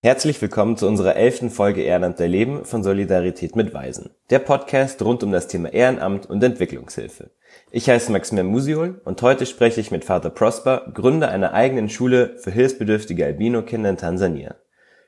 [0.00, 4.10] Herzlich willkommen zu unserer elften Folge Ehrenamt erleben von Solidarität mit Weisen.
[4.30, 7.32] Der Podcast rund um das Thema Ehrenamt und Entwicklungshilfe.
[7.72, 12.36] Ich heiße Maximilian Musiol und heute spreche ich mit Vater Prosper, Gründer einer eigenen Schule
[12.38, 14.54] für hilfsbedürftige Albino-Kinder in Tansania.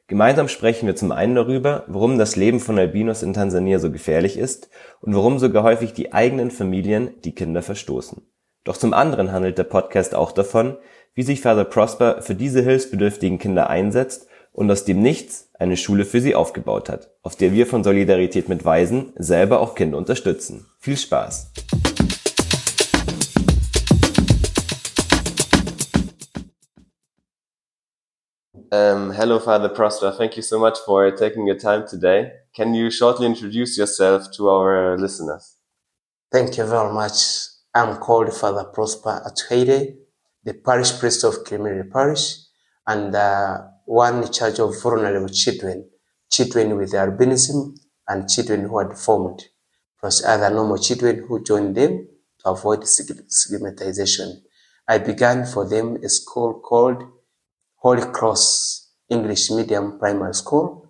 [0.08, 4.36] Gemeinsam sprechen wir zum einen darüber, warum das Leben von Albinos in Tansania so gefährlich
[4.36, 4.70] ist
[5.00, 8.26] und warum sogar häufig die eigenen Familien die Kinder verstoßen.
[8.64, 10.78] Doch zum anderen handelt der Podcast auch davon,
[11.14, 16.04] wie sich Father Prosper für diese hilfsbedürftigen Kinder einsetzt und aus dem Nichts eine Schule
[16.04, 20.66] für sie aufgebaut hat, auf der wir von Solidarität mit Waisen selber auch Kinder unterstützen.
[20.78, 21.50] Viel Spaß!
[28.72, 30.12] Um, hello, Father Prosper.
[30.12, 32.30] Thank you so much for taking your time today.
[32.54, 35.56] Can you shortly introduce yourself to our listeners?
[36.30, 37.48] Thank you very much.
[37.74, 39.96] I'm called Father Prosper Atuheire,
[40.44, 42.36] the parish priest of Kirimiri Parish,
[42.86, 43.58] and uh,
[43.90, 45.84] one charge of vulnerable children,
[46.30, 47.76] children with albinism
[48.06, 49.42] and children who are deformed,
[49.98, 52.06] plus other normal children who joined them
[52.38, 54.42] to avoid stigmatization.
[54.86, 57.02] I began for them a school called
[57.78, 60.88] Holy Cross English Medium Primary School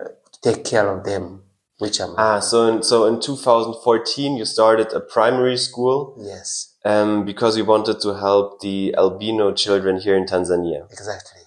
[0.00, 1.42] uh, to take care of them,
[1.76, 2.14] which I'm.
[2.16, 6.16] Ah, so in, so in 2014 you started a primary school.
[6.18, 6.74] Yes.
[6.86, 10.90] Um, because you wanted to help the albino children here in Tanzania.
[10.90, 11.39] Exactly.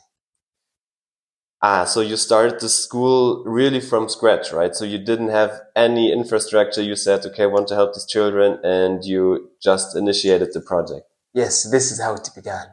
[1.66, 4.76] Ah, so you started the school really from scratch, right?
[4.76, 6.82] So you didn't have any infrastructure.
[6.82, 11.08] You said, okay, I want to help these children and you just initiated the project.
[11.34, 12.66] Yes, this is how it began.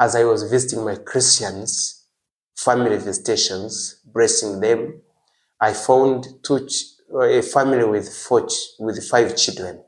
[0.00, 2.04] As I was visiting my Christians,
[2.56, 5.02] family visitations, blessing them,
[5.60, 6.68] I found two,
[7.22, 8.48] a family with four,
[8.80, 9.84] with five children.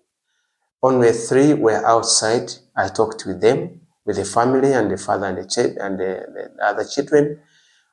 [0.81, 2.53] Only three were outside.
[2.77, 6.65] I talked with them, with the family and the father and the, and the, the
[6.65, 7.41] other children.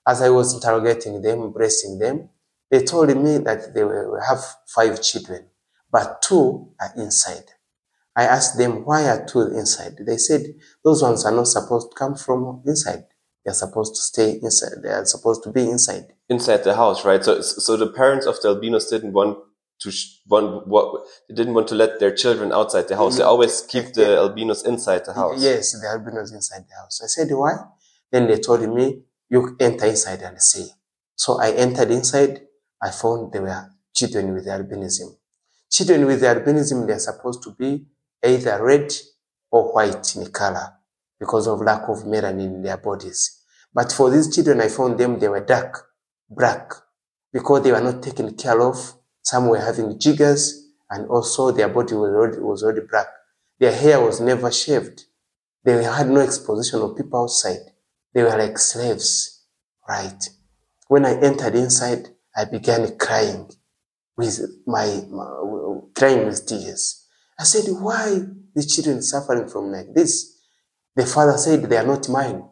[0.08, 2.30] As I was interrogating them, embracing them,
[2.70, 3.81] they told me that they
[4.28, 5.47] have five children,
[5.92, 7.45] but two are inside.
[8.16, 9.97] I asked them, why are two inside?
[10.06, 10.41] They said,
[10.84, 13.06] those ones are not supposed to come from inside.
[13.44, 14.81] They're supposed to stay inside.
[14.81, 16.13] They are supposed to be inside.
[16.30, 17.24] Inside the house, right?
[17.24, 19.38] So, so the parents of the albinos didn't want
[19.81, 19.91] to
[20.28, 23.18] want what they didn't want to let their children outside the house.
[23.18, 23.30] They mm-hmm.
[23.30, 25.44] always keep the albinos inside the house.
[25.44, 27.01] Yes, the albinos inside the house.
[27.03, 27.57] I said, why?
[28.12, 30.68] Then they told me, you enter inside and see.
[31.16, 32.41] So I entered inside.
[32.81, 35.16] I found there were children with albinism.
[35.72, 37.86] Children with albinism, they're supposed to be
[38.24, 38.94] either red
[39.52, 40.74] or white in color
[41.19, 43.41] because of lack of melanin in their bodies.
[43.74, 45.88] But for these children, I found them, they were dark,
[46.30, 46.72] black,
[47.31, 48.94] because they were not taken care of.
[49.22, 53.07] Some were having jiggers and also their body was already, was already black.
[53.59, 55.06] Their hair was never shaved.
[55.63, 57.72] They had no exposition of people outside.
[58.16, 59.44] They were like slaves,
[59.88, 60.30] right?
[60.88, 63.52] When I entered inside, I began crying
[64.18, 65.26] with my, my
[65.94, 67.08] crying with tears.
[67.38, 68.22] I said, why
[68.56, 70.40] the children suffering from like this?
[70.96, 72.48] The father said, they are not mine.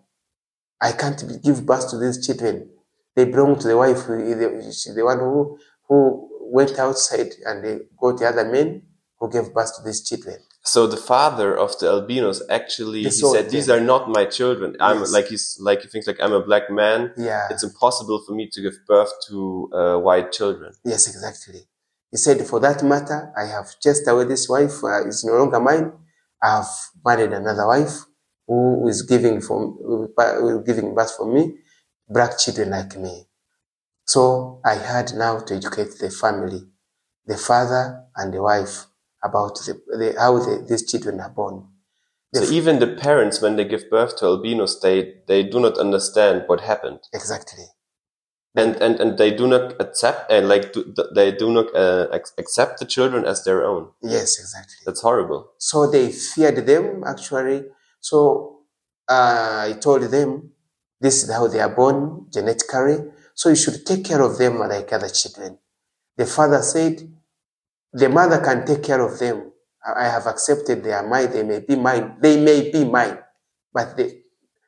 [0.81, 2.69] I can't give birth to these children.
[3.15, 5.57] They belong to the wife, the, the one who,
[5.87, 8.81] who went outside and they got the other men
[9.17, 10.39] who gave birth to these children.
[10.65, 14.77] So the father of the albinos actually he said, "These are not my children.
[14.79, 15.11] I'm yes.
[15.11, 17.11] like he's like he thinks like I'm a black man.
[17.17, 21.67] Yeah, it's impossible for me to give birth to uh, white children." Yes, exactly.
[22.11, 24.81] He said, "For that matter, I have chased away this wife.
[24.81, 25.91] Uh, it's no longer mine.
[26.41, 26.69] I have
[27.05, 28.05] married another wife
[28.47, 29.57] who is giving for
[30.65, 31.57] giving birth for me,
[32.07, 33.27] black children like me."
[34.05, 36.61] So I had now to educate the family,
[37.25, 38.87] the father and the wife
[39.23, 41.67] about the, the, how the, these children are born.
[42.33, 45.77] The so even the parents, when they give birth to albinos, they, they do not
[45.77, 46.99] understand what happened.
[47.13, 47.65] Exactly.
[48.55, 52.07] And, and, and they do not accept, uh, like, do, they do not uh,
[52.37, 53.89] accept the children as their own.
[54.01, 54.75] Yes, exactly.
[54.85, 55.51] That's horrible.
[55.57, 57.65] So they feared them, actually.
[57.99, 58.59] So
[59.09, 60.51] uh, I told them,
[60.99, 63.11] this is how they are born genetically.
[63.33, 65.57] So you should take care of them like other children.
[66.15, 67.11] The father said,
[67.93, 69.51] the mother can take care of them.
[69.85, 71.31] I have accepted they are mine.
[71.31, 72.17] They may be mine.
[72.21, 73.19] They may be mine,
[73.73, 74.21] but they,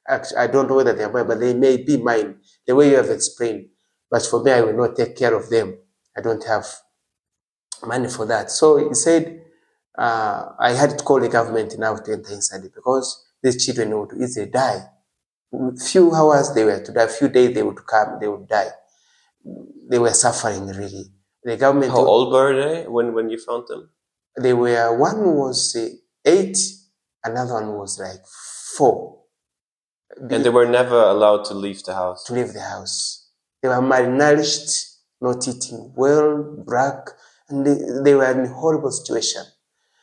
[0.07, 2.39] actually, I don't know whether they are mine, but they may be mine.
[2.67, 3.69] The way you have explained.
[4.11, 5.77] But for me, I will not take care of them.
[6.17, 6.65] I don't have
[7.85, 8.51] money for that.
[8.51, 9.41] So he said,
[9.97, 14.11] uh, I had to call the government now to enter inside because these children would
[14.21, 14.89] easily die.
[15.79, 18.71] Few hours they were to die, few days they would come, they would die.
[19.89, 21.14] They were suffering really.
[21.45, 21.91] The government.
[21.91, 23.91] How old were they when, when you found them?
[24.35, 25.89] They were, one was uh,
[26.25, 26.57] eight,
[27.23, 28.25] another one was like
[28.75, 29.21] four.
[30.17, 32.23] And they were never allowed to leave the house?
[32.25, 33.29] To leave the house.
[33.61, 37.09] They were malnourished, not eating well, black,
[37.47, 39.43] and they, they were in a horrible situation.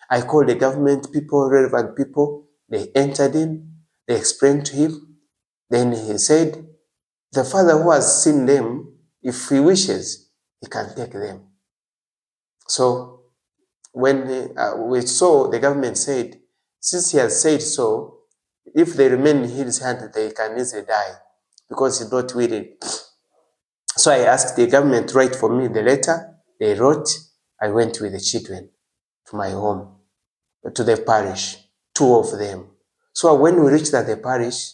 [0.09, 2.47] I called the government people, relevant people.
[2.69, 3.79] They entered in.
[4.07, 5.19] They explained to him.
[5.69, 6.69] Then he said,
[7.33, 10.22] the father who has seen them, if he wishes,
[10.63, 11.43] he can take them.
[12.67, 13.25] So
[13.93, 16.41] when uh, we saw, the government said,
[16.81, 18.19] since he has said so,
[18.75, 21.15] if they remain in his hand, they can easily die
[21.69, 22.77] because he's not willing.
[23.97, 26.37] So I asked the government to write for me the letter.
[26.59, 27.09] They wrote.
[27.61, 28.71] I went with the children
[29.27, 29.97] to my home,
[30.75, 31.59] to the parish,
[31.95, 32.67] two of them.
[33.13, 34.73] So when we reached at the parish,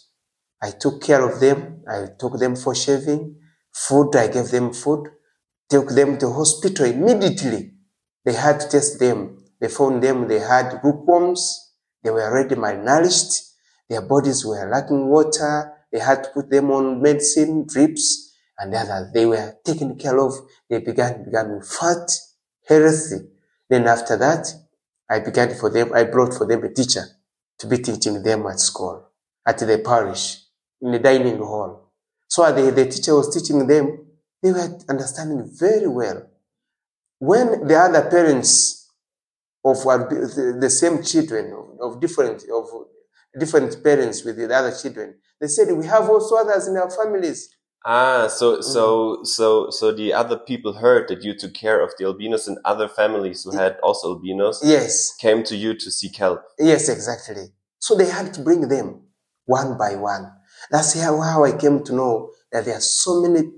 [0.61, 1.83] I took care of them.
[1.87, 3.35] I took them for shaving,
[3.73, 4.15] food.
[4.15, 5.09] I gave them food,
[5.69, 7.71] took them to hospital immediately.
[8.25, 9.43] They had to test them.
[9.59, 10.27] They found them.
[10.27, 11.73] They had hookworms.
[12.03, 13.53] They were already malnourished.
[13.89, 15.73] Their bodies were lacking water.
[15.91, 19.11] They had to put them on medicine, drips, and others.
[19.13, 20.33] They were taken care of.
[20.69, 22.11] They began, began fat,
[22.67, 23.27] healthy.
[23.69, 24.47] Then after that,
[25.09, 27.03] I began for them, I brought for them a teacher
[27.59, 29.07] to be teaching them at school,
[29.45, 30.37] at the parish,
[30.81, 31.91] in the dining hall.
[32.27, 34.05] So the, the teacher was teaching them,
[34.41, 36.27] they were understanding very well.
[37.19, 38.79] When the other parents
[39.65, 42.69] of the same children, of different, of
[43.37, 45.15] different parents with the other children.
[45.39, 47.55] They said, we have also others in our families.
[47.85, 48.61] Ah, so, mm-hmm.
[48.61, 52.57] so, so, so the other people heard that you took care of the albinos and
[52.65, 54.59] other families who had also albinos.
[54.63, 55.15] Yes.
[55.15, 56.41] Came to you to seek help.
[56.57, 57.53] Yes, exactly.
[57.79, 59.03] So they had to bring them
[59.45, 60.29] one by one.
[60.71, 63.49] That's how I came to know that there are so many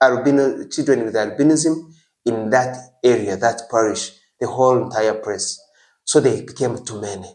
[0.00, 1.90] albino children with albinism
[2.24, 5.60] in that area, that parish, the whole entire place.
[6.04, 7.34] So they became too many.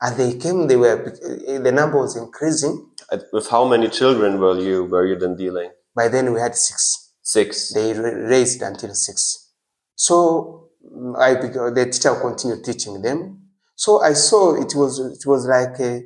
[0.00, 2.90] And they came, they were the number was increasing.
[3.32, 5.70] With how many children were you were you then dealing?
[5.94, 7.12] By then we had six.
[7.22, 7.72] Six.
[7.72, 9.52] They raised until six.
[9.94, 13.40] So mm, I the teacher continued teaching them.
[13.74, 16.02] So I saw it was it was like a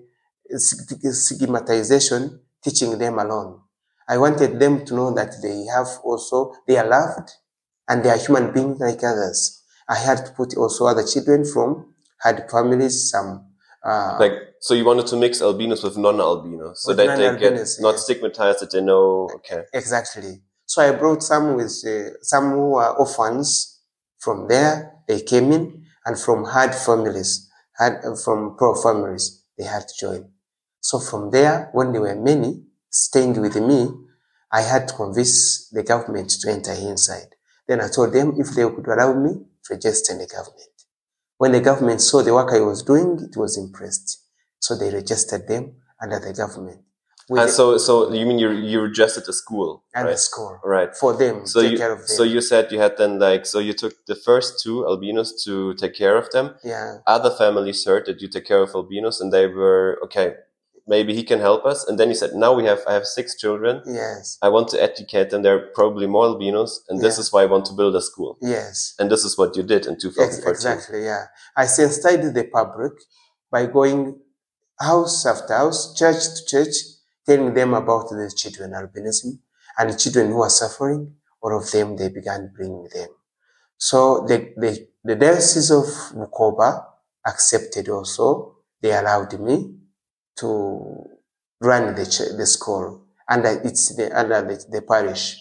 [0.58, 3.60] stigmatization teaching them alone.
[4.10, 7.30] I wanted them to know that they have also they are loved
[7.88, 9.62] and they are human beings like others.
[9.88, 13.50] I had to put also other children from had families, some
[13.82, 17.92] uh, like, so you wanted to mix albinos with non-albinos so that they get not
[17.92, 18.04] yes.
[18.04, 19.62] stigmatized that they know, okay.
[19.72, 20.42] Exactly.
[20.66, 23.80] So I brought some with, uh, some who are orphans
[24.18, 24.92] from there.
[25.08, 27.48] They came in and from hard families,
[27.78, 30.28] had, uh, from poor families, they had to join.
[30.80, 33.88] So from there, when they were many staying with me,
[34.52, 37.36] I had to convince the government to enter inside.
[37.68, 39.34] Then I told them if they could allow me
[39.64, 40.66] to register in the government.
[41.38, 44.22] When the government saw the work I was doing, it was impressed.
[44.58, 46.80] So they registered them under the government.
[47.30, 49.84] and so, so you mean you you registered the school?
[49.94, 50.12] And right?
[50.12, 50.94] the school, right?
[50.96, 54.16] For them, so you, So you said you had then like so you took the
[54.16, 56.56] first two albinos to take care of them.
[56.64, 56.98] Yeah.
[57.06, 60.34] Other families heard that you take care of albinos, and they were okay
[60.90, 61.86] maybe he can help us.
[61.86, 63.80] And then he said, now we have, I have six children.
[63.86, 64.36] Yes.
[64.42, 65.42] I want to educate them.
[65.42, 66.82] They're probably more albinos.
[66.88, 68.36] And this is why I want to build a school.
[68.42, 68.94] Yes.
[68.98, 70.50] And this is what you did in 2014.
[70.50, 71.04] Exactly.
[71.04, 71.24] Yeah.
[71.56, 72.92] I sensitized the public
[73.50, 74.18] by going
[74.80, 76.74] house after house, church to church,
[77.24, 79.38] telling them about the children albinism
[79.78, 81.14] and the children who are suffering.
[81.40, 83.10] All of them, they began bringing them.
[83.78, 85.86] So the, the, the diocese of
[86.18, 86.84] Bukoba
[87.24, 88.56] accepted also.
[88.82, 89.79] They allowed me
[90.36, 91.04] to
[91.60, 95.36] run the, the school under it's the, under the, the parish.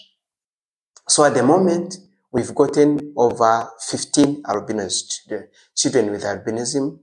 [1.08, 1.96] So at the moment,
[2.30, 5.26] we've gotten over 15 albinos,
[5.74, 7.00] children with albinism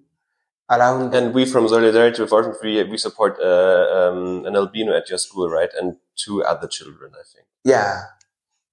[0.70, 1.14] around.
[1.14, 5.18] And we from Solidarity with Orphan Free, we support uh, um, an albino at your
[5.18, 5.70] school, right?
[5.78, 7.46] And two other children, I think.
[7.66, 8.04] Yeah,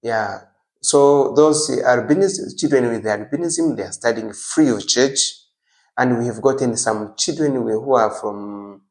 [0.01, 0.39] yeah.
[0.81, 5.33] So those albinism, children with albinism, they are studying free of charge.
[5.97, 8.81] And we have gotten some children who are from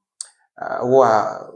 [0.60, 1.52] uh, who are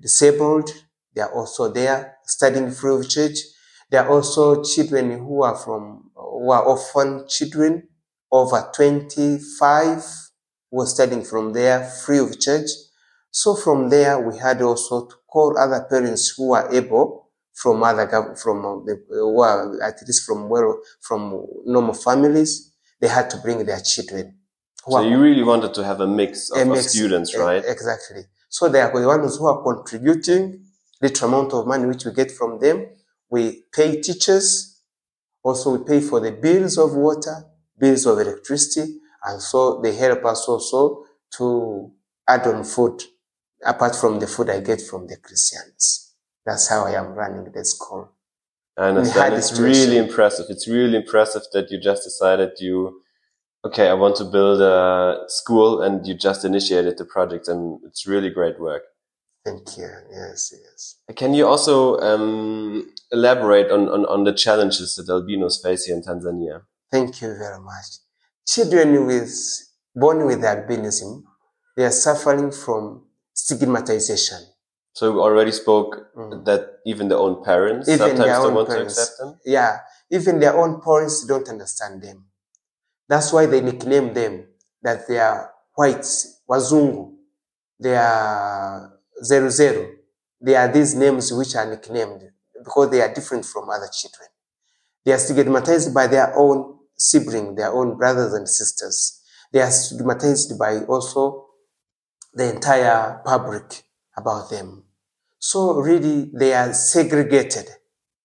[0.00, 0.70] disabled.
[1.14, 3.38] They are also there studying of charge.
[3.90, 7.88] There are also children who are from, who are orphan children
[8.32, 10.04] over 25
[10.70, 12.68] who are studying from there free of charge.
[13.30, 18.34] So from there, we had also to call other parents who are able from other,
[18.36, 22.72] from the, who are at least from well, from normal families.
[23.00, 24.38] They had to bring their children
[24.88, 27.62] so you really wanted to have a mix of, a mix, students, right?
[27.66, 28.24] Exactly.
[28.48, 30.64] So they are the ones who are contributing
[31.00, 32.86] little amount of money which we get from them.
[33.30, 34.80] We pay teachers.
[35.42, 37.44] Also, we pay for the bills of water,
[37.78, 41.04] bills of electricity, and so they help us also
[41.36, 41.90] to
[42.26, 43.02] add on food
[43.64, 46.14] apart from the food I get from the Christians.
[46.46, 48.10] That's how I am running the school.
[48.76, 49.34] I understand.
[49.34, 50.46] It's really impressive.
[50.48, 53.02] It's really impressive that you just decided you,
[53.64, 58.06] okay, I want to build a school and you just initiated the project and it's
[58.06, 58.82] really great work.
[59.44, 59.88] Thank you.
[60.10, 60.96] Yes, yes.
[61.16, 66.02] Can you also um, elaborate on, on, on the challenges that albinos face here in
[66.02, 66.62] Tanzania?
[66.90, 67.86] Thank you very much.
[68.46, 69.32] Children with
[69.94, 71.24] born with albinism,
[71.76, 73.04] they are suffering from
[73.34, 74.38] stigmatization.
[74.94, 76.44] So we already spoke mm.
[76.44, 79.40] that even their own parents even sometimes don't want parents, to accept them.
[79.44, 79.78] Yeah,
[80.10, 82.26] even their own parents don't understand them.
[83.08, 84.46] That's why they nickname them
[84.82, 87.12] that they are whites, wazungu.
[87.80, 88.92] They are
[89.22, 89.94] zeru zeru.
[90.40, 92.22] They are these names which are nicknamed
[92.62, 94.28] because they are different from other children.
[95.04, 99.20] They are stigmatized by their own sibling, their own brothers and sisters.
[99.52, 101.46] They are stigmatized by also
[102.32, 103.84] the entire public
[104.16, 104.84] about them.
[105.38, 107.68] So really, they are segregated.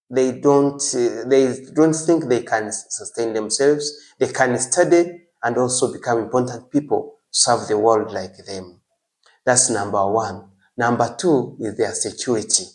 [0.10, 4.14] They don't, uh, they don't think they can sustain themselves.
[4.20, 8.82] They can study and also become important people, serve the world like them.
[9.46, 10.50] That's number one.
[10.78, 12.66] Number two is their security.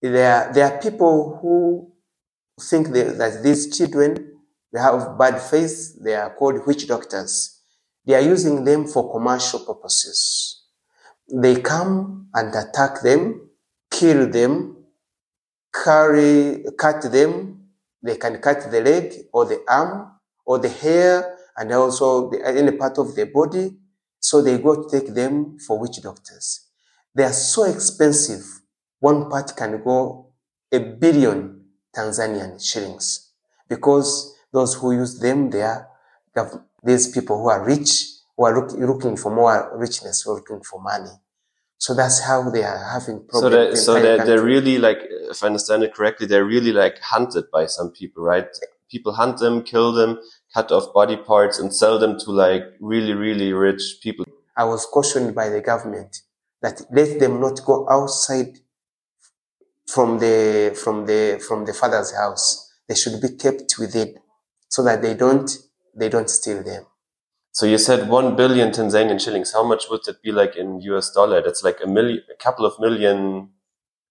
[0.00, 1.92] There, there are people who
[2.60, 4.38] think that these children,
[4.72, 5.96] they have bad faith.
[6.02, 7.60] They are called witch doctors.
[8.04, 10.62] They are using them for commercial purposes.
[11.32, 13.50] They come and attack them,
[13.90, 14.81] kill them,
[15.72, 17.68] carry, cut them.
[18.02, 20.10] They can cut the leg or the arm
[20.44, 23.76] or the hair and also the, any part of the body.
[24.18, 26.68] So they go to take them for witch doctors.
[27.14, 28.44] They are so expensive.
[29.00, 30.32] One part can go
[30.72, 31.64] a billion
[31.94, 33.32] Tanzanian shillings
[33.68, 35.88] because those who use them, they are
[36.82, 38.04] these people who are rich,
[38.36, 41.10] who are look, looking for more richness, who are looking for money.
[41.78, 43.40] So that's how they are having problems.
[43.42, 45.00] So, they're, so they're, they're really like,
[45.32, 48.46] if I understand it correctly, they're really like hunted by some people, right?
[48.90, 50.20] People hunt them, kill them,
[50.54, 54.24] cut off body parts and sell them to like really, really rich people.
[54.56, 56.18] I was cautioned by the government
[56.60, 58.58] that let them not go outside
[59.86, 62.72] from the, from the, from the father's house.
[62.88, 64.18] They should be kept within
[64.68, 65.50] so that they don't,
[65.94, 66.84] they don't steal them.
[67.52, 69.52] So you said one billion Tanzanian shillings.
[69.52, 71.42] How much would that be like in US dollar?
[71.42, 73.50] That's like a million, a couple of million.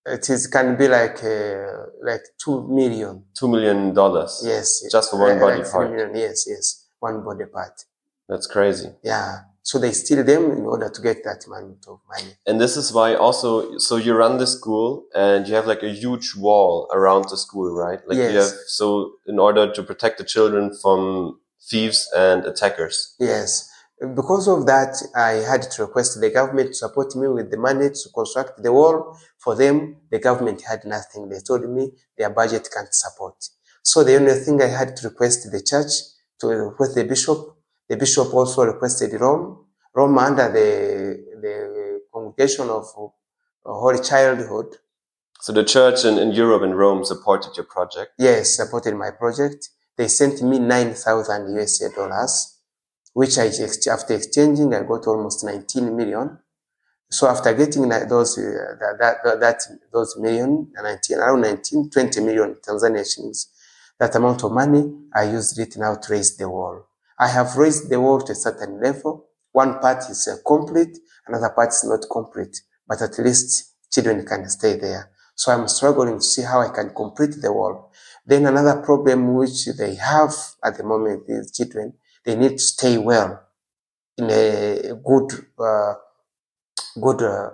[0.05, 3.25] It is can be like uh, like two million.
[3.38, 4.41] Two million dollars.
[4.43, 4.84] Yes.
[4.91, 5.91] Just for one uh, body like part.
[5.91, 7.86] Million, yes, yes, one body part.
[8.27, 8.89] That's crazy.
[9.03, 9.41] Yeah.
[9.63, 12.34] So they steal them in order to get that amount of money.
[12.48, 15.89] And this is why also, so you run the school and you have like a
[15.89, 18.00] huge wall around the school, right?
[18.08, 18.34] Like yes.
[18.34, 21.39] you have, so in order to protect the children from
[21.70, 23.15] thieves and attackers.
[23.20, 23.70] Yes.
[24.01, 27.89] Because of that, I had to request the government to support me with the money
[27.89, 29.15] to construct the wall.
[29.38, 31.29] For them, the government had nothing.
[31.29, 33.36] They told me their budget can't support.
[33.84, 35.91] So the only thing I had to request the church
[36.39, 37.38] to request the bishop.
[37.88, 39.65] The bishop also requested Rome.
[39.93, 42.86] Rome under the, the congregation of
[43.63, 44.77] Holy Childhood.
[45.41, 48.12] So the church in, in Europe and Rome supported your project?
[48.17, 49.70] Yes, supported my project.
[49.98, 52.61] They sent me 9,000 USA dollars,
[53.13, 53.51] which I,
[53.91, 56.39] after exchanging, I got almost 19 million.
[57.10, 62.56] So after getting those, uh, that, that, that, those million, 19, around 19, 20 million
[62.65, 63.48] shillings,
[64.00, 66.86] that amount of money, I used it now to raise the wall.
[67.20, 69.27] I have raised the wall to a certain level.
[69.51, 74.50] One part is uh, complete, another part is not complete, but at least children can
[74.50, 75.12] stay there.
[75.36, 77.91] So I'm struggling to see how I can complete the wall.
[78.25, 81.94] Then another problem which they have at the moment is children,
[82.25, 83.42] they need to stay well
[84.18, 85.94] in a good, uh,
[87.00, 87.50] good uh,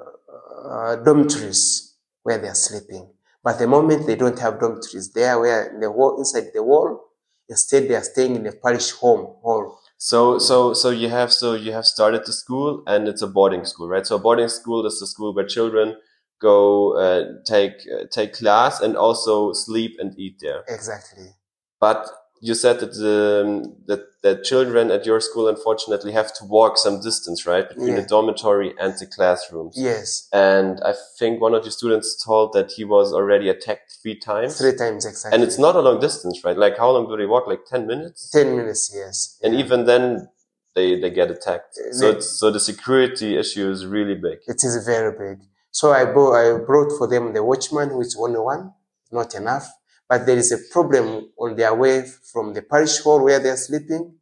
[0.70, 3.10] uh, dormitories where they are sleeping.
[3.44, 6.64] But the moment they don't have dormitories they are where in the wall, inside the
[6.64, 7.06] wall,
[7.48, 9.80] instead they are staying in a parish home hall.
[9.98, 13.66] So, so, so you have, so you have started the school and it's a boarding
[13.66, 14.06] school, right?
[14.06, 15.96] So a boarding school is the school where children
[16.40, 20.64] go uh, take uh, take class and also sleep and eat there.
[20.68, 21.34] Exactly.
[21.80, 22.08] But
[22.42, 26.78] you said that the um, that that children at your school unfortunately have to walk
[26.78, 28.02] some distance, right, between yeah.
[28.02, 29.76] the dormitory and the classrooms.
[29.78, 30.28] Yes.
[30.34, 34.58] And I think one of your students told that he was already attacked three times.
[34.58, 35.36] Three times exactly.
[35.36, 36.58] And it's not a long distance, right?
[36.58, 37.48] Like how long do they walk?
[37.48, 38.30] Like ten minutes.
[38.32, 39.40] Ten minutes, yes.
[39.44, 39.62] And yeah.
[39.62, 40.30] even then,
[40.76, 41.78] they they get attacked.
[41.92, 44.40] So so the security issue is really big.
[44.48, 45.46] It is very big.
[45.72, 48.74] So I, brought, I brought for them the watchman, which is only one,
[49.12, 49.70] not enough.
[50.10, 54.16] But there is a problem on their way from the parish hall where they're sleeping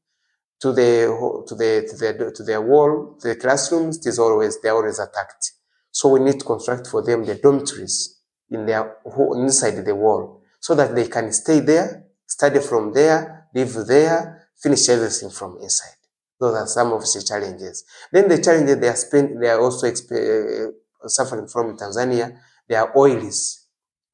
[0.62, 3.98] to the, to the, to the, to their wall, to the classrooms.
[4.00, 5.52] It is always, they're always attacked.
[5.92, 8.98] So we need to construct for them the dormitories in their,
[9.36, 14.90] inside the wall so that they can stay there, study from there, live there, finish
[14.90, 15.96] everything from inside.
[16.40, 17.86] Those are some of the challenges.
[18.12, 22.38] Then the challenges they are spend, they are also uh, suffering from in Tanzania.
[22.68, 22.92] They are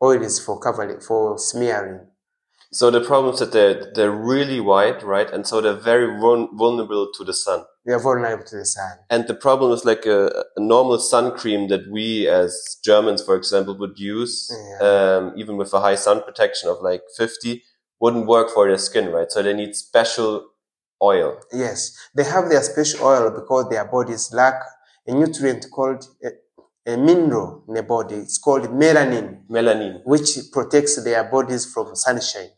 [0.01, 2.07] oils, is for covering, for smearing.
[2.73, 5.29] So the problem is that they're, they're really white, right?
[5.29, 7.65] And so they're very vul- vulnerable to the sun.
[7.85, 8.97] They are vulnerable to the sun.
[9.09, 13.35] And the problem is like a, a normal sun cream that we as Germans, for
[13.35, 17.61] example, would use, um, even with a high sun protection of like 50,
[17.99, 19.29] wouldn't work for their skin, right?
[19.29, 20.47] So they need special
[21.01, 21.39] oil.
[21.51, 24.55] Yes, they have their special oil because their bodies lack
[25.07, 26.05] a nutrient called
[26.85, 28.15] a, mineral in the body.
[28.15, 30.01] It's called melanin, Melanin.
[30.05, 32.49] which protects their bodies from sunshine.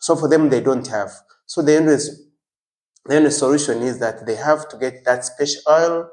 [0.00, 1.10] So for them, they don't have.
[1.46, 1.96] So the only,
[3.06, 6.10] the only solution is that they have to get that special oil,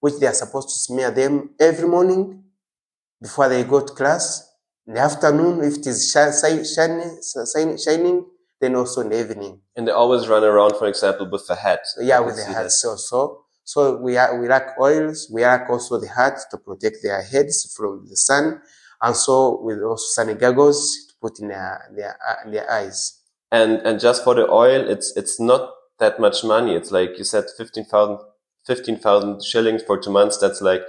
[0.00, 2.44] which they are supposed to smear them every morning
[3.20, 4.48] before they go to class.
[4.86, 8.26] In the afternoon, if it is shi- shi- shining, shining,
[8.60, 9.60] then also in the evening.
[9.76, 11.80] And they always run around, for example, with the hat.
[12.00, 12.70] Yeah, with the hat.
[12.72, 13.41] So, also.
[13.64, 17.72] So we are, we lack oils, we lack also the hats to protect their heads
[17.76, 18.60] from the sun,
[19.00, 23.18] and so with also sunny goggles to put in their their, uh, their eyes.
[23.50, 26.74] And and just for the oil, it's it's not that much money.
[26.74, 28.18] It's like you said, 15,000
[28.66, 30.38] 15,000 shillings for two months.
[30.38, 30.82] That's like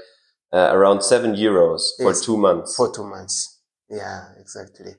[0.51, 2.21] uh, around seven euros for Yes.
[2.21, 2.75] two months.
[2.75, 3.59] For two months.
[3.89, 4.93] Yeah, exactly.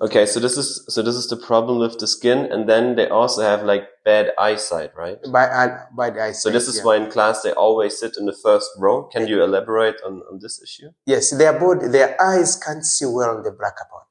[0.00, 3.08] Okay, so this is so this is the problem with the skin, and then they
[3.08, 5.18] also have like bad eyesight, right?
[5.32, 6.42] By, uh, by the eyesight.
[6.42, 6.84] So this is yeah.
[6.84, 9.04] why in class they always sit in the first row.
[9.04, 10.90] Can you elaborate on, on this issue?
[11.06, 14.10] Yes, their body, their eyes can't see well on the blackboard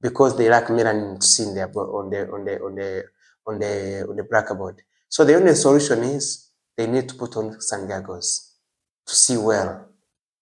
[0.00, 3.04] because they lack melanin to see in their on the on the on the
[3.46, 4.82] on the on the blackboard.
[5.08, 8.54] So the only solution is they need to put on sun goggles
[9.06, 9.88] to see well,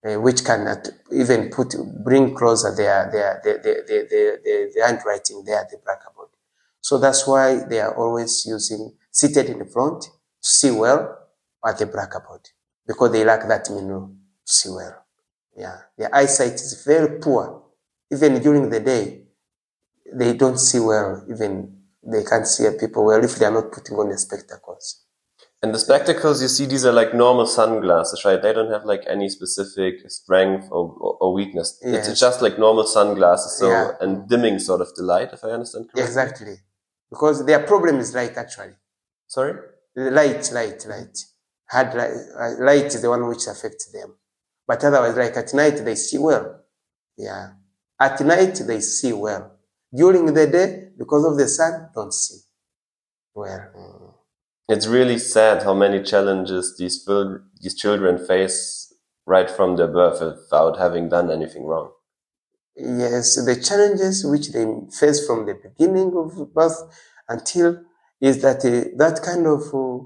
[0.04, 0.66] uh, which can
[1.12, 5.70] even put bring closer their their their their their, their, their, their handwriting there at
[5.70, 6.28] the blackboard.
[6.80, 10.08] So that's why they are always using seated in the front to
[10.40, 11.18] see well
[11.64, 12.50] at the blackboard
[12.86, 14.14] because they lack that mineral
[14.46, 15.04] to see well.
[15.56, 17.62] Yeah, their eyesight is very poor.
[18.12, 19.22] Even during the day,
[20.12, 21.24] they don't see well.
[21.30, 25.03] Even they can't see people well if they are not putting on the spectacles.
[25.64, 28.40] And the spectacles you see, these are like normal sunglasses, right?
[28.42, 31.78] They don't have like any specific strength or, or, or weakness.
[31.80, 33.92] It's just like normal sunglasses, so Yeah.
[34.02, 36.02] and dimming sort of the light, if I understand correctly.
[36.02, 36.56] Exactly,
[37.08, 38.36] because their problem is light.
[38.36, 38.74] Actually,
[39.26, 39.54] Sorry.
[39.96, 41.16] light, light, light.
[41.70, 44.10] Hard light, uh, light is the one which affects them.
[44.68, 46.60] But otherwise, like at night, they see well.
[47.16, 47.44] Yeah,
[47.98, 49.44] at night they see well.
[49.96, 52.40] During the day, because of the sun, don't see
[53.34, 53.64] well.
[53.74, 54.03] Mm.
[54.68, 57.04] It's really sad how many challenges these
[57.60, 58.94] these children face
[59.26, 61.90] right from their birth without having done anything wrong.
[62.76, 66.80] Yes, the challenges which they face from the beginning of birth
[67.28, 67.84] until
[68.20, 70.04] is that uh, that kind of uh,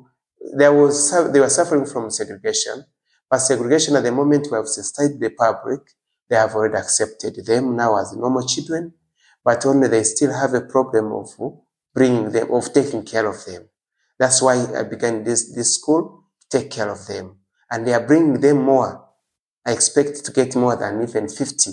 [0.56, 0.96] there was
[1.32, 2.84] they were suffering from segregation,
[3.30, 5.82] but segregation at the moment we have the public,
[6.28, 8.92] they have already accepted them now as normal children,
[9.44, 11.28] but only they still have a problem of
[11.94, 13.67] bringing them of taking care of them.
[14.18, 17.36] That's why I began this this school to take care of them,
[17.70, 19.04] and they are bringing them more.
[19.66, 21.72] I expect to get more than even fifty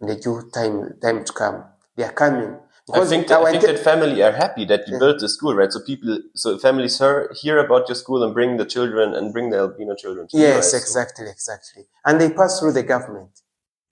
[0.00, 1.64] in the due time time to come.
[1.96, 2.56] They are coming.
[2.92, 4.98] I think that, our I think that family are happy that you Yeah.
[4.98, 5.72] built the school, right?
[5.72, 9.50] So people, so families hear, hear about your school and bring the children and bring
[9.50, 10.26] the albino children.
[10.28, 10.64] To yes, right?
[10.64, 11.86] So- exactly, exactly.
[12.04, 13.30] And they pass through the government.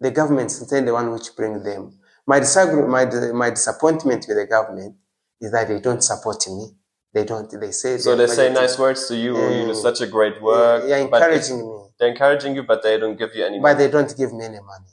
[0.01, 1.99] The government is then the one which bring them.
[2.27, 4.97] My disagre- my my disappointment with the government
[5.41, 6.65] is that they don't support me.
[7.15, 7.51] They don't.
[7.61, 9.83] They say So they say nice words to you, or you do Mm.
[9.83, 10.85] such a great work.
[10.85, 13.59] It's- encouraging me, they're encouraging you, but they don't give you any.
[13.61, 14.93] but they don't give me any money.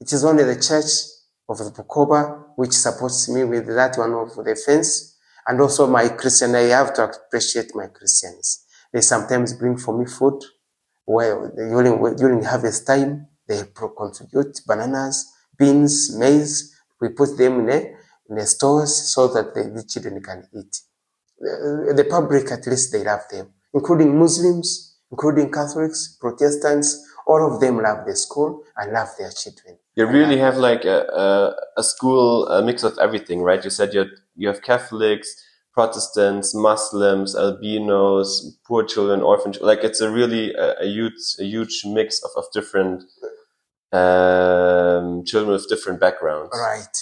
[0.00, 0.90] It is only the church
[1.48, 2.20] of the Bukoba
[2.56, 6.54] which supports me with that one of the fence, and also my Christian.
[6.54, 8.64] I have to appreciate my Christians.
[8.92, 10.38] They sometimes bring for me food.
[11.06, 15.16] Well, during during harvest time, they contribute bananas,
[15.58, 16.54] beans, maize.
[17.00, 17.80] We put them in a,
[18.28, 20.74] in the stores so that the, the children can eat.
[21.40, 27.02] The, public, at least, they love them, including Muslims, including Catholics, Protestants.
[27.26, 29.78] All of them love the school and love their children.
[29.96, 33.62] You really have like a, a, a school, a mix of everything, right?
[33.64, 35.34] You said you have, you have Catholics,
[35.72, 41.44] Protestants, Muslims, albinos, poor children, orphan, chil- like it's a really a, a huge, a
[41.44, 43.04] huge mix of, of different
[43.92, 46.50] um, children with different backgrounds.
[46.52, 46.96] Right.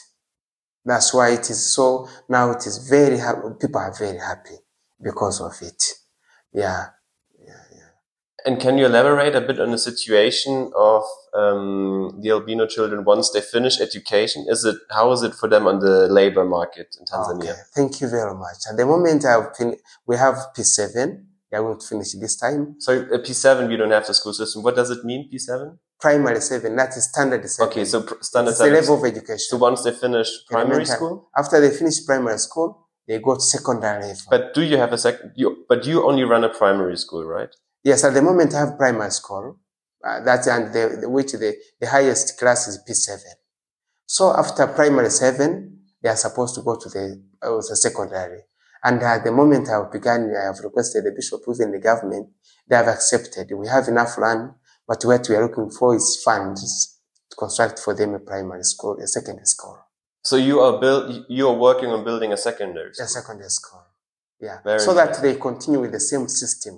[0.85, 3.41] That's why it is so, now it is very happy.
[3.61, 4.57] People are very happy
[5.01, 5.83] because of it.
[6.53, 6.87] Yeah.
[7.39, 7.55] Yeah.
[8.45, 13.31] And can you elaborate a bit on the situation of um, the albino children once
[13.31, 14.47] they finish education?
[14.49, 17.43] Is it how is it for them on the labor market in Tanzania?
[17.43, 18.59] Okay, thank you very much.
[18.69, 21.25] At the moment, I've fin- we have P7.
[21.51, 22.77] They are going to finish this time.
[22.79, 24.63] So uh, P7, we don't have the school system.
[24.63, 25.79] What does it mean, P7?
[26.03, 27.71] Primary seven, that is standard seven.
[27.71, 28.81] Okay, so pr- standard it's the seven.
[28.81, 29.39] level of education.
[29.39, 30.97] So once they finish primary Elementary.
[30.97, 34.23] school, After they finish primary school, they go to secondary level.
[34.29, 35.31] but do you have a second?
[35.37, 37.55] You, but you only run a primary school, right?
[37.85, 39.59] yes, at the moment, I have primary school.
[40.05, 43.21] Uh, that's and the, the- which the, the highest class is P7.
[44.07, 45.51] So after primary seven,
[46.03, 48.41] they are supposed to go to the, uh, the secondary.
[48.83, 52.31] And at the moment I've begun, I have requested the bishop within the government.
[52.69, 53.53] They have accepted.
[53.55, 54.51] We have enough land,
[54.93, 56.61] but what we are looking for is funds
[57.31, 59.79] to construct for them a primary school, a secondary school,
[60.31, 61.05] So you are build.
[61.39, 62.91] You are working on building a secondary.
[62.91, 63.07] a School.
[63.21, 63.83] secondary school.
[64.47, 64.59] Yeah.
[64.69, 66.75] Very so that they continue with the same system.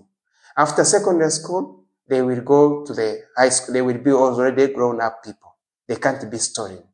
[0.65, 1.65] After secondary school,
[2.11, 3.73] they will go to the high school.
[3.77, 5.53] They will be already grown up people.
[5.89, 6.85] They can't be storing.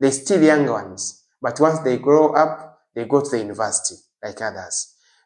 [0.00, 1.02] They're still young ones.
[1.44, 4.76] But once they grow up, they go to the university like others.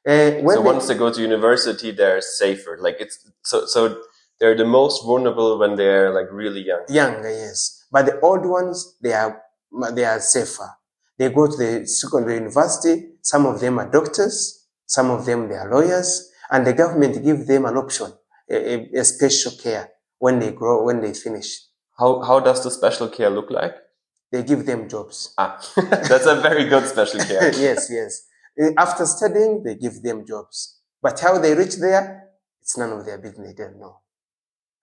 [0.07, 2.75] Uh, when so they- once they go to university, they're safer.
[2.87, 3.17] Like it's
[3.51, 3.57] so.
[3.75, 3.81] So
[4.45, 6.85] they're the most vulnerable when they're like really young.
[6.91, 7.87] Younger, yes.
[7.91, 9.41] But the old ones, they are,
[9.95, 10.69] they are safer.
[11.19, 13.07] They go to the secondary university.
[13.23, 14.67] Some of them are doctors.
[14.85, 16.31] Some of them, they are lawyers.
[16.51, 18.13] And the government give them an option,
[18.51, 21.49] a, a, special care when they grow, when they finish.
[21.99, 23.75] How how does the special care look like?
[24.31, 25.33] They give them jobs.
[25.39, 25.59] Ah,
[26.11, 27.51] that's a very good special care.
[27.69, 28.13] yes, yes.
[28.77, 30.81] After studying, they give them jobs.
[31.01, 32.29] But how they reach there,
[32.61, 33.49] it's none of their business.
[33.49, 34.04] They don't know.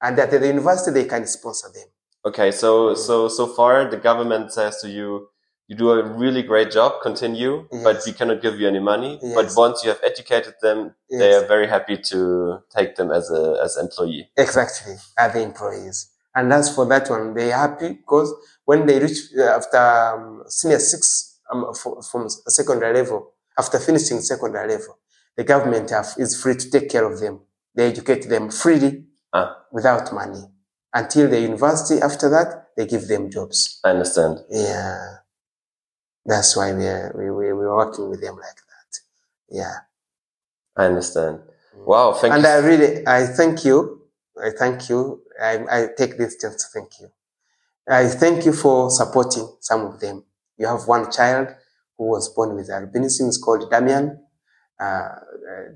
[0.02, 1.88] And at the university, they can sponsor them.
[2.24, 5.30] Okay, so so so far the government says to you,
[5.68, 9.20] you do a really great job, continue, but we cannot give you any money.
[9.22, 9.34] Yes.
[9.34, 13.60] But once you have educated them, they are very happy to take them as a
[13.64, 14.30] as employee.
[14.38, 16.10] Exactly, as the employees.
[16.36, 18.34] And as for that one, they're happy because
[18.66, 24.22] when they reach uh, after um, senior six um, from, from secondary level, after finishing
[24.22, 24.98] secondary level,
[25.36, 27.42] the government have, is free to take care of them.
[27.76, 30.44] They educate them freely Ah, without money
[30.94, 32.02] until the university.
[32.02, 33.80] After that, they give them jobs.
[33.84, 34.40] I understand.
[34.50, 35.18] Yeah,
[36.26, 39.00] that's why we are we we we're working with them like that.
[39.50, 39.76] Yeah.
[40.76, 41.40] I understand.
[41.76, 42.36] Wow, thank you.
[42.38, 42.50] and you.
[42.50, 44.02] I really, I thank you.
[44.42, 45.22] I thank you.
[45.42, 47.12] I, I take this chance to thank you.
[47.90, 50.24] I thank you for supporting some of them.
[50.58, 51.50] You have one child
[51.98, 53.28] who was born with albinism.
[53.28, 54.20] It's called Damian.
[54.80, 55.10] Uh,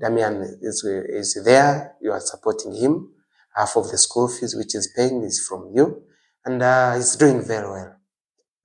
[0.00, 1.94] Damian is, is there.
[2.00, 3.12] You are supporting him.
[3.56, 6.02] Half of the school fees which is paying is from you.
[6.44, 7.96] And uh, he's doing very well.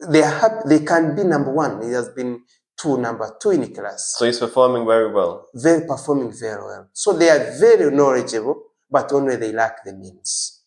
[0.10, 0.70] They are happy.
[0.70, 1.82] They can be number one.
[1.82, 2.42] He has been
[2.82, 5.48] two, number two in the class so he's performing very well.
[5.54, 6.90] very performing very well.
[6.94, 10.62] So they are very knowledgeable, but only they lack the means.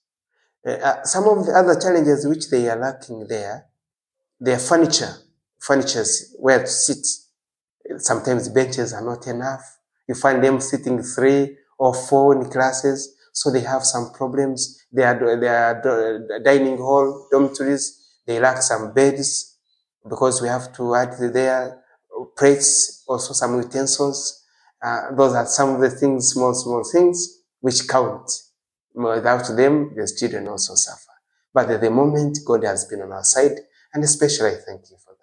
[0.67, 3.67] Uh, uh, some of the other challenges which they are lacking there,
[4.41, 5.13] their furniture,
[5.59, 7.07] furnitures where to sit.
[7.99, 9.79] Sometimes benches are not enough.
[10.09, 14.83] You find them sitting three or four in classes, so they have some problems.
[14.93, 17.85] Their their dining hall dormitories,
[18.27, 19.59] they lack some beds
[20.09, 21.83] because we have to add there
[22.37, 24.45] plates, also some utensils.
[24.83, 28.31] Uh, those are some of the things, small, small things, which count.
[28.95, 31.13] Without them, the children also suffer.
[31.53, 33.59] But at the moment, God has been on our side,
[33.93, 35.14] and especially I thank you for that.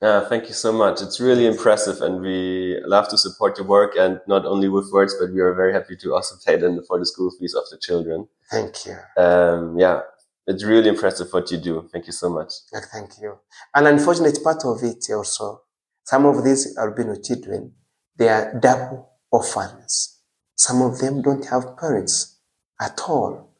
[0.00, 1.02] Yeah, thank you so much.
[1.02, 5.16] It's really impressive, and we love to support your work, and not only with words,
[5.18, 7.78] but we are very happy to also pay them for the school fees of the
[7.78, 8.28] children.
[8.48, 8.96] Thank you.
[9.20, 10.02] Um, yeah,
[10.46, 11.88] it's really impressive what you do.
[11.92, 12.52] Thank you so much.
[12.72, 13.38] Uh, Thank you.
[13.74, 15.62] An unfortunate part of it also,
[16.04, 17.72] some of these albino children,
[18.16, 20.20] they are double orphans.
[20.54, 22.38] Some of them don't have parents
[22.80, 23.52] at all.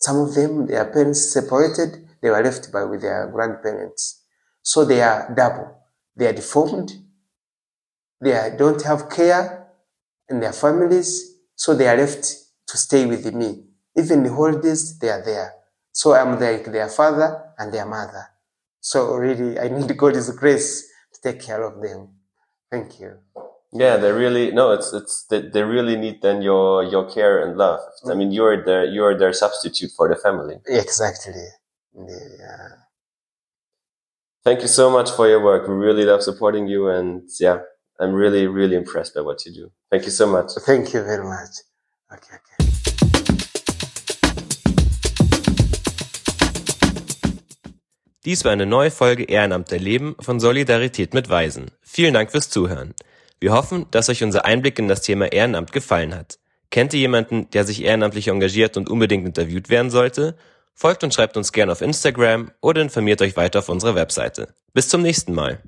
[0.00, 4.21] Some of them, their parents separated, they were left by with their grandparents.
[4.62, 5.76] So they are double.
[6.16, 6.92] They are deformed.
[8.20, 9.68] They are, don't have care
[10.28, 11.36] in their families.
[11.56, 12.22] So they are left
[12.68, 13.64] to stay with me.
[13.96, 15.52] Even the holidays, they are there.
[15.92, 18.28] So I'm like their father and their mother.
[18.80, 22.08] So really, I need God's grace to take care of them.
[22.70, 23.18] Thank you.
[23.74, 27.56] Yeah, they really no, it's it's they, they really need then your your care and
[27.56, 27.80] love.
[28.10, 30.56] I mean, you're their you're their substitute for the family.
[30.66, 31.46] Exactly.
[31.94, 32.68] Yeah.
[34.44, 35.68] Thank you so much for your work.
[35.68, 37.60] We really love supporting you, and yeah,
[38.00, 39.70] I'm really really impressed by what you do.
[39.88, 40.50] Thank you so much.
[40.66, 41.62] Thank you very much.
[42.12, 42.72] Okay, okay.
[48.24, 51.70] Dies war eine neue Folge Ehrenamt erleben von Solidarität mit Waisen.
[51.80, 52.94] Vielen Dank fürs Zuhören.
[53.38, 56.40] Wir hoffen, dass euch unser Einblick in das Thema Ehrenamt gefallen hat.
[56.70, 60.36] Kennt ihr jemanden, der sich ehrenamtlich engagiert und unbedingt interviewt werden sollte?
[60.74, 64.54] Folgt und schreibt uns gerne auf Instagram oder informiert euch weiter auf unserer Webseite.
[64.72, 65.62] Bis zum nächsten Mal.